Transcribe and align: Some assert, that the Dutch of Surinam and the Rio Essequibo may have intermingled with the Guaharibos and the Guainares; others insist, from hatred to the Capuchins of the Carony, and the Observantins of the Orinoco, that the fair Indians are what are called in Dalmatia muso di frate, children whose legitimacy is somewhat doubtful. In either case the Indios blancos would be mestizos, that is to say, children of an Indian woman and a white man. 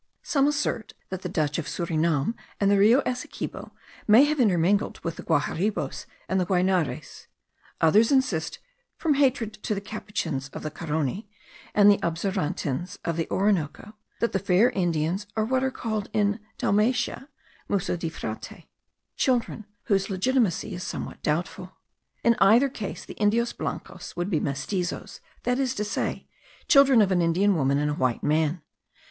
Some 0.23 0.47
assert, 0.47 0.95
that 1.11 1.21
the 1.21 1.29
Dutch 1.29 1.59
of 1.59 1.67
Surinam 1.67 2.33
and 2.59 2.71
the 2.71 2.77
Rio 2.79 3.03
Essequibo 3.05 3.71
may 4.07 4.23
have 4.23 4.39
intermingled 4.39 4.99
with 5.03 5.15
the 5.17 5.21
Guaharibos 5.21 6.07
and 6.27 6.39
the 6.39 6.45
Guainares; 6.47 7.27
others 7.79 8.11
insist, 8.11 8.57
from 8.97 9.13
hatred 9.13 9.53
to 9.61 9.75
the 9.75 9.79
Capuchins 9.79 10.49
of 10.53 10.63
the 10.63 10.71
Carony, 10.71 11.29
and 11.75 11.91
the 11.91 11.99
Observantins 11.99 12.97
of 13.05 13.15
the 13.15 13.29
Orinoco, 13.29 13.93
that 14.21 14.31
the 14.31 14.39
fair 14.39 14.71
Indians 14.71 15.27
are 15.37 15.45
what 15.45 15.63
are 15.63 15.69
called 15.69 16.09
in 16.13 16.39
Dalmatia 16.57 17.29
muso 17.69 17.95
di 17.95 18.09
frate, 18.09 18.65
children 19.17 19.67
whose 19.83 20.09
legitimacy 20.09 20.73
is 20.73 20.81
somewhat 20.81 21.21
doubtful. 21.21 21.73
In 22.23 22.35
either 22.39 22.69
case 22.69 23.05
the 23.05 23.13
Indios 23.21 23.53
blancos 23.53 24.15
would 24.15 24.31
be 24.31 24.39
mestizos, 24.39 25.19
that 25.43 25.59
is 25.59 25.75
to 25.75 25.83
say, 25.83 26.27
children 26.67 27.03
of 27.03 27.11
an 27.11 27.21
Indian 27.21 27.53
woman 27.55 27.77
and 27.77 27.91
a 27.91 27.93
white 27.93 28.23
man. 28.23 28.63